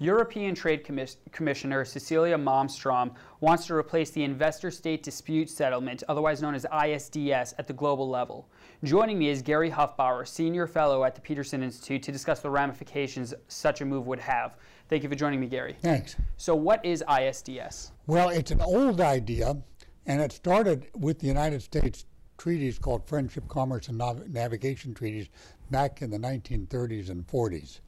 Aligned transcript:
European 0.00 0.54
Trade 0.54 0.82
Commis- 0.82 1.18
Commissioner 1.30 1.84
Cecilia 1.84 2.38
Malmstrom 2.38 3.14
wants 3.40 3.66
to 3.66 3.74
replace 3.74 4.08
the 4.10 4.24
Investor 4.24 4.70
State 4.70 5.02
Dispute 5.02 5.50
Settlement, 5.50 6.02
otherwise 6.08 6.40
known 6.40 6.54
as 6.54 6.64
ISDS, 6.72 7.52
at 7.58 7.66
the 7.66 7.74
global 7.74 8.08
level. 8.08 8.48
Joining 8.82 9.18
me 9.18 9.28
is 9.28 9.42
Gary 9.42 9.70
Hufbauer, 9.70 10.26
Senior 10.26 10.66
Fellow 10.66 11.04
at 11.04 11.14
the 11.14 11.20
Peterson 11.20 11.62
Institute, 11.62 12.02
to 12.04 12.12
discuss 12.12 12.40
the 12.40 12.48
ramifications 12.48 13.34
such 13.48 13.82
a 13.82 13.84
move 13.84 14.06
would 14.06 14.20
have. 14.20 14.56
Thank 14.88 15.02
you 15.02 15.10
for 15.10 15.14
joining 15.14 15.38
me, 15.38 15.48
Gary. 15.48 15.76
Thanks. 15.82 16.16
So, 16.38 16.54
what 16.54 16.82
is 16.82 17.04
ISDS? 17.06 17.90
Well, 18.06 18.30
it's 18.30 18.50
an 18.50 18.62
old 18.62 19.02
idea, 19.02 19.54
and 20.06 20.22
it 20.22 20.32
started 20.32 20.86
with 20.96 21.18
the 21.18 21.26
United 21.26 21.60
States 21.60 22.06
treaties 22.38 22.78
called 22.78 23.06
Friendship, 23.06 23.46
Commerce, 23.48 23.88
and 23.88 23.98
Nav- 23.98 24.26
Navigation 24.30 24.94
Treaties 24.94 25.28
back 25.70 26.00
in 26.00 26.10
the 26.10 26.18
1930s 26.18 27.10
and 27.10 27.26
40s. 27.26 27.80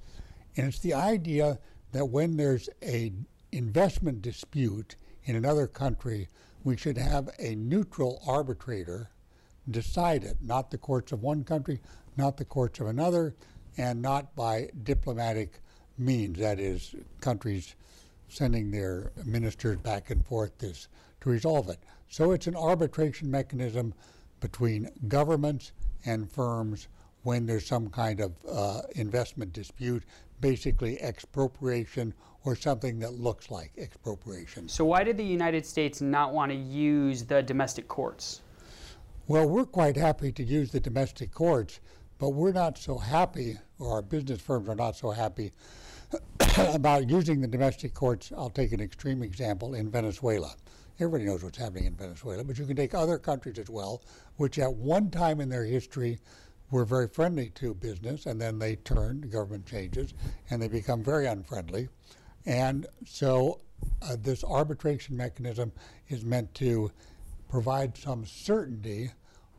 And 0.58 0.66
it's 0.66 0.80
the 0.80 0.92
idea 0.92 1.58
that 1.92 2.06
when 2.06 2.36
there's 2.36 2.68
a 2.82 3.12
investment 3.52 4.22
dispute 4.22 4.96
in 5.24 5.36
another 5.36 5.66
country, 5.66 6.28
we 6.64 6.76
should 6.76 6.96
have 6.96 7.28
a 7.38 7.54
neutral 7.54 8.22
arbitrator 8.26 9.10
decide 9.70 10.24
it, 10.24 10.36
not 10.40 10.70
the 10.70 10.78
courts 10.78 11.12
of 11.12 11.22
one 11.22 11.44
country, 11.44 11.80
not 12.16 12.36
the 12.36 12.44
courts 12.44 12.80
of 12.80 12.86
another, 12.86 13.34
and 13.76 14.02
not 14.02 14.34
by 14.34 14.68
diplomatic 14.82 15.60
means, 15.98 16.38
that 16.38 16.58
is, 16.58 16.94
countries 17.20 17.74
sending 18.28 18.70
their 18.70 19.12
ministers 19.24 19.76
back 19.78 20.10
and 20.10 20.24
forth 20.26 20.56
this, 20.58 20.88
to 21.20 21.30
resolve 21.30 21.68
it. 21.68 21.78
So 22.08 22.32
it's 22.32 22.46
an 22.46 22.56
arbitration 22.56 23.30
mechanism 23.30 23.94
between 24.40 24.90
governments 25.08 25.72
and 26.04 26.30
firms 26.30 26.88
when 27.22 27.46
there's 27.46 27.66
some 27.66 27.88
kind 27.88 28.20
of 28.20 28.32
uh, 28.50 28.82
investment 28.96 29.52
dispute, 29.52 30.02
basically 30.42 31.00
expropriation 31.00 32.12
or 32.44 32.54
something 32.54 32.98
that 32.98 33.14
looks 33.14 33.50
like 33.50 33.72
expropriation. 33.78 34.68
So, 34.68 34.84
why 34.84 35.04
did 35.04 35.16
the 35.16 35.24
United 35.24 35.64
States 35.64 36.02
not 36.02 36.34
want 36.34 36.52
to 36.52 36.58
use 36.58 37.22
the 37.22 37.42
domestic 37.42 37.88
courts? 37.88 38.42
Well, 39.28 39.48
we're 39.48 39.64
quite 39.64 39.96
happy 39.96 40.32
to 40.32 40.42
use 40.42 40.72
the 40.72 40.80
domestic 40.80 41.32
courts, 41.32 41.80
but 42.18 42.30
we're 42.30 42.52
not 42.52 42.76
so 42.76 42.98
happy, 42.98 43.56
or 43.78 43.92
our 43.92 44.02
business 44.02 44.42
firms 44.42 44.68
are 44.68 44.74
not 44.74 44.96
so 44.96 45.12
happy 45.12 45.52
about 46.58 47.08
using 47.08 47.40
the 47.40 47.46
domestic 47.46 47.94
courts. 47.94 48.32
I'll 48.36 48.50
take 48.50 48.72
an 48.72 48.80
extreme 48.80 49.22
example 49.22 49.74
in 49.74 49.90
Venezuela. 49.90 50.54
Everybody 50.98 51.24
knows 51.24 51.42
what's 51.42 51.56
happening 51.56 51.84
in 51.84 51.94
Venezuela, 51.94 52.44
but 52.44 52.58
you 52.58 52.66
can 52.66 52.76
take 52.76 52.94
other 52.94 53.16
countries 53.16 53.58
as 53.58 53.70
well, 53.70 54.02
which 54.36 54.58
at 54.58 54.74
one 54.74 55.10
time 55.10 55.40
in 55.40 55.48
their 55.48 55.64
history 55.64 56.18
were 56.72 56.84
very 56.84 57.06
friendly 57.06 57.50
to 57.50 57.74
business, 57.74 58.26
and 58.26 58.40
then 58.40 58.58
they 58.58 58.76
turn, 58.76 59.20
the 59.20 59.26
government 59.28 59.64
changes, 59.66 60.14
and 60.50 60.60
they 60.60 60.68
become 60.68 61.04
very 61.04 61.26
unfriendly. 61.26 61.88
And 62.46 62.86
so 63.06 63.60
uh, 64.00 64.16
this 64.18 64.42
arbitration 64.42 65.16
mechanism 65.16 65.70
is 66.08 66.24
meant 66.24 66.52
to 66.54 66.90
provide 67.48 67.96
some 67.96 68.24
certainty 68.24 69.10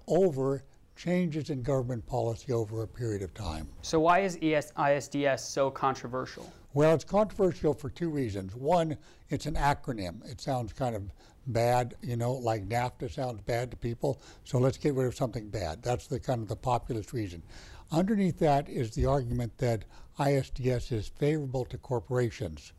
over 0.07 0.63
changes 0.95 1.49
in 1.49 1.61
government 1.61 2.05
policy 2.07 2.51
over 2.51 2.83
a 2.83 2.87
period 2.87 3.21
of 3.21 3.33
time. 3.33 3.67
So, 3.83 3.99
why 3.99 4.19
is 4.19 4.37
ES- 4.41 4.73
ISDS 4.73 5.39
so 5.39 5.69
controversial? 5.71 6.51
Well, 6.75 6.95
it's 6.95 7.03
controversial 7.03 7.75
for 7.75 7.89
two 7.89 8.09
reasons. 8.09 8.55
One, 8.55 8.97
it's 9.29 9.45
an 9.45 9.53
acronym. 9.53 10.27
It 10.29 10.41
sounds 10.41 10.73
kind 10.73 10.95
of 10.95 11.03
bad, 11.45 11.93
you 12.01 12.15
know, 12.15 12.33
like 12.33 12.67
NAFTA 12.67 13.11
sounds 13.11 13.41
bad 13.41 13.69
to 13.71 13.77
people. 13.77 14.19
So 14.43 14.57
let's 14.57 14.77
get 14.77 14.95
rid 14.95 15.05
of 15.05 15.15
something 15.15 15.49
bad. 15.49 15.83
That's 15.83 16.07
the 16.07 16.19
kind 16.19 16.41
of 16.41 16.47
the 16.47 16.55
populist 16.55 17.13
reason. 17.13 17.43
Underneath 17.91 18.39
that 18.39 18.67
is 18.69 18.89
the 18.91 19.05
argument 19.05 19.55
that 19.59 19.85
ISDS 20.17 20.91
is 20.91 21.07
favorable 21.07 21.65
to 21.65 21.77
corporations. 21.77 22.73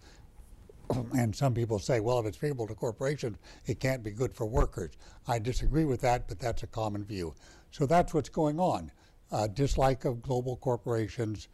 And 1.16 1.34
some 1.34 1.54
people 1.54 1.78
say, 1.78 2.00
well, 2.00 2.18
if 2.18 2.26
it's 2.26 2.36
favorable 2.36 2.66
to 2.66 2.74
corporations, 2.74 3.38
it 3.66 3.80
can't 3.80 4.02
be 4.02 4.10
good 4.10 4.34
for 4.34 4.44
workers. 4.44 4.90
I 5.26 5.38
disagree 5.38 5.84
with 5.84 6.00
that, 6.02 6.28
but 6.28 6.38
that's 6.40 6.62
a 6.62 6.66
common 6.66 7.04
view. 7.04 7.34
So 7.70 7.86
that's 7.86 8.12
what's 8.12 8.28
going 8.28 8.58
on. 8.58 8.90
Uh, 9.30 9.46
dislike 9.46 10.04
of 10.04 10.20
global 10.20 10.56
corporations, 10.56 11.48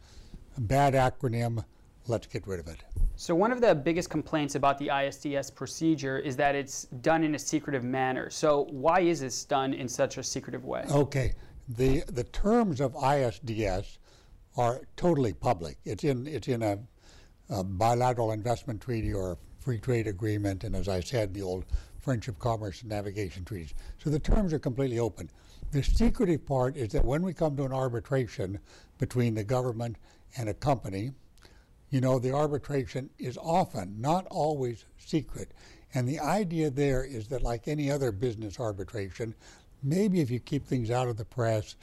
bad 0.57 0.93
acronym, 0.95 1.63
let's 2.07 2.27
get 2.27 2.47
rid 2.47 2.59
of 2.59 2.67
it. 2.67 2.83
So, 3.15 3.35
one 3.35 3.51
of 3.51 3.61
the 3.61 3.75
biggest 3.75 4.09
complaints 4.09 4.55
about 4.55 4.77
the 4.77 4.87
ISDS 4.87 5.53
procedure 5.53 6.17
is 6.17 6.35
that 6.37 6.55
it's 6.55 6.85
done 7.01 7.23
in 7.23 7.35
a 7.35 7.39
secretive 7.39 7.83
manner. 7.83 8.29
So, 8.29 8.67
why 8.71 9.01
is 9.01 9.19
this 9.19 9.45
done 9.45 9.73
in 9.73 9.87
such 9.87 10.17
a 10.17 10.23
secretive 10.23 10.65
way? 10.65 10.85
Okay. 10.89 11.33
The, 11.69 12.03
the 12.07 12.23
terms 12.25 12.81
of 12.81 12.93
ISDS 12.95 13.97
are 14.57 14.81
totally 14.95 15.33
public. 15.33 15.77
It's 15.85 16.03
in, 16.03 16.27
it's 16.27 16.47
in 16.47 16.63
a, 16.63 16.79
a 17.49 17.63
bilateral 17.63 18.31
investment 18.31 18.81
treaty 18.81 19.13
or 19.13 19.33
a 19.33 19.37
free 19.59 19.77
trade 19.77 20.07
agreement, 20.07 20.63
and 20.63 20.75
as 20.75 20.87
I 20.87 20.99
said, 20.99 21.33
the 21.33 21.41
old 21.41 21.65
friendship, 21.99 22.39
commerce, 22.39 22.81
and 22.81 22.89
navigation 22.89 23.45
treaties. 23.45 23.73
So 23.99 24.09
the 24.09 24.19
terms 24.19 24.51
are 24.53 24.59
completely 24.59 24.99
open. 24.99 25.29
The 25.71 25.83
secretive 25.83 26.45
part 26.45 26.75
is 26.75 26.91
that 26.91 27.05
when 27.05 27.21
we 27.21 27.33
come 27.33 27.55
to 27.57 27.63
an 27.63 27.71
arbitration 27.71 28.59
between 28.97 29.35
the 29.35 29.43
government 29.43 29.97
and 30.37 30.49
a 30.49 30.53
company, 30.53 31.11
you 31.91 31.99
know, 31.99 32.17
the 32.17 32.31
arbitration 32.31 33.09
is 33.19 33.37
often, 33.37 33.99
not 33.99 34.25
always, 34.31 34.85
secret. 34.97 35.51
And 35.93 36.07
the 36.07 36.19
idea 36.19 36.69
there 36.69 37.03
is 37.03 37.27
that, 37.27 37.43
like 37.43 37.67
any 37.67 37.91
other 37.91 38.13
business 38.13 38.59
arbitration, 38.59 39.35
maybe 39.83 40.21
if 40.21 40.31
you 40.31 40.39
keep 40.39 40.65
things 40.65 40.89
out 40.89 41.09
of 41.09 41.17
the 41.17 41.25
press, 41.25 41.75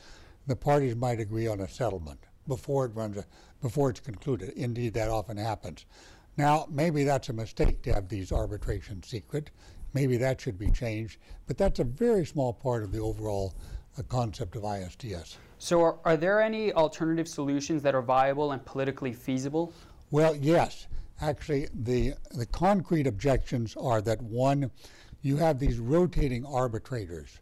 the 0.47 0.57
parties 0.57 0.97
might 0.97 1.21
agree 1.21 1.47
on 1.47 1.61
a 1.61 1.69
settlement 1.69 2.21
before 2.47 2.87
it 2.87 2.95
runs, 2.95 3.23
before 3.61 3.91
it's 3.91 4.01
concluded. 4.01 4.49
Indeed, 4.57 4.95
that 4.95 5.11
often 5.11 5.37
happens. 5.37 5.85
Now, 6.39 6.67
maybe 6.71 7.05
that's 7.05 7.29
a 7.29 7.35
mistake 7.35 7.83
to 7.83 7.93
have 7.93 8.09
these 8.09 8.33
arbitrations 8.33 9.07
secret. 9.09 9.51
Maybe 9.93 10.17
that 10.17 10.41
should 10.41 10.59
be 10.59 10.71
changed, 10.71 11.19
but 11.47 11.59
that's 11.59 11.81
a 11.81 11.85
very 11.85 12.25
small 12.25 12.55
part 12.55 12.83
of 12.83 12.93
the 12.93 13.01
overall 13.01 13.55
uh, 13.99 14.03
concept 14.03 14.57
of 14.57 14.63
ISDS. 14.63 15.37
So, 15.59 15.83
are, 15.83 15.99
are 16.05 16.17
there 16.17 16.41
any 16.41 16.73
alternative 16.73 17.27
solutions 17.27 17.83
that 17.83 17.95
are 17.95 18.03
viable 18.03 18.53
and 18.53 18.65
politically 18.65 19.13
feasible? 19.13 19.73
Well, 20.11 20.35
yes. 20.37 20.87
Actually, 21.21 21.69
the, 21.75 22.15
the 22.31 22.47
concrete 22.47 23.07
objections 23.07 23.77
are 23.77 24.01
that 24.03 24.23
one, 24.23 24.71
you 25.23 25.37
have 25.37 25.59
these 25.59 25.79
rotating 25.79 26.47
arbitrators. 26.47 27.41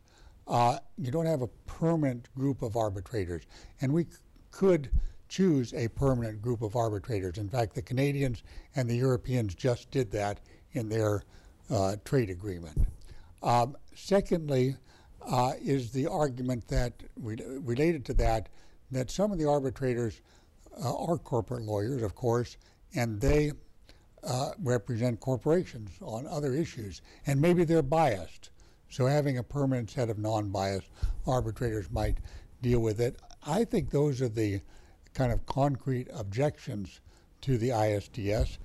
Uh, 0.49 0.79
you 0.97 1.11
don't 1.11 1.27
have 1.27 1.43
a 1.43 1.49
permanent 1.67 2.29
group 2.35 2.63
of 2.63 2.77
arbitrators. 2.77 3.43
And 3.81 3.93
we 3.93 4.07
could 4.51 4.91
choose 5.29 5.75
a 5.75 5.89
permanent 5.89 6.41
group 6.41 6.63
of 6.63 6.75
arbitrators. 6.75 7.37
In 7.37 7.49
fact, 7.49 7.75
the 7.75 7.83
Canadians 7.83 8.43
and 8.77 8.89
the 8.89 8.97
Europeans 8.97 9.55
just 9.55 9.91
did 9.91 10.11
that 10.13 10.41
in 10.73 10.89
their 10.89 11.23
uh, 11.69 11.97
trade 12.05 12.31
agreement. 12.31 12.87
Um, 13.43 13.77
secondly, 13.95 14.77
uh, 15.29 15.53
is 15.61 15.91
the 15.91 16.07
argument 16.07 16.67
that 16.69 16.93
re- 17.17 17.39
related 17.45 18.05
to 18.07 18.15
that 18.15 18.49
that 18.93 19.11
some 19.11 19.33
of 19.33 19.39
the 19.39 19.49
arbitrators 19.49 20.21
uh, 20.83 21.07
are 21.07 21.19
corporate 21.19 21.63
lawyers, 21.63 22.03
of 22.03 22.15
course, 22.15 22.57
and 22.95 23.21
they 23.21 23.53
uh, 24.25 24.51
represent 24.63 25.21
corporations 25.21 25.91
on 26.01 26.27
other 26.27 26.53
issues, 26.53 27.03
and 27.27 27.41
maybe 27.41 27.65
they're 27.65 27.83
biased. 27.83 28.51
So 28.91 29.07
having 29.07 29.39
a 29.39 29.43
permanent 29.43 29.91
set 29.91 30.11
of 30.11 30.19
non-biased 30.19 30.89
arbitrators 31.27 31.91
might 31.91 32.19
deal 32.63 32.81
with 32.81 33.01
it. 33.01 33.17
I 33.47 33.65
think 33.65 33.91
those 33.91 34.23
are 34.23 34.29
the 34.29 34.61
kind 35.15 35.33
of 35.33 35.45
concrete 35.47 36.09
objections 36.13 37.01
to 37.43 37.59
the 37.59 37.71
ISDS. 37.71 38.59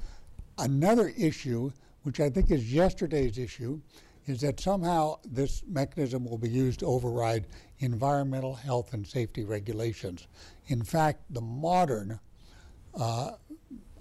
Another 0.57 1.13
issue, 1.17 1.71
which 2.03 2.19
I 2.19 2.29
think 2.29 2.51
is 2.51 2.73
yesterday's 2.73 3.37
issue, 3.37 3.79
is 4.27 4.41
that 4.41 4.59
somehow 4.59 5.17
this 5.25 5.63
mechanism 5.67 6.25
will 6.25 6.37
be 6.37 6.49
used 6.49 6.79
to 6.79 6.85
override 6.85 7.47
environmental 7.79 8.53
health 8.53 8.93
and 8.93 9.05
safety 9.05 9.43
regulations. 9.43 10.27
In 10.67 10.83
fact, 10.83 11.21
the 11.29 11.41
modern 11.41 12.19
uh, 12.93 13.31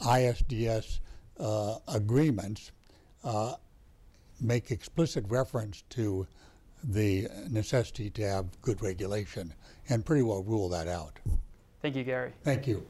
ISDS 0.01 1.01
uh, 1.39 1.77
agreements 1.89 2.73
uh, 3.25 3.55
make 4.41 4.71
explicit 4.71 5.25
reference 5.29 5.83
to 5.91 6.27
the 6.83 7.29
necessity 7.51 8.11
to 8.11 8.23
have 8.23 8.47
good 8.63 8.81
regulation 8.83 9.53
and 9.89 10.05
pretty 10.05 10.23
well 10.23 10.43
rule 10.43 10.69
that 10.69 10.89
out. 10.89 11.19
Thank 11.83 11.97
you, 11.97 12.05
Gary. 12.05 12.33
Thank 12.43 12.67
you. 12.67 12.87